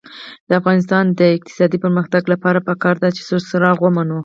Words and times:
د 0.47 0.49
افغانستان 0.59 1.03
د 1.19 1.21
اقتصادي 1.37 1.77
پرمختګ 1.85 2.23
لپاره 2.33 2.65
پکار 2.69 2.95
ده 3.03 3.09
چې 3.15 3.21
سور 3.29 3.41
څراغ 3.49 3.77
ومنو. 3.81 4.19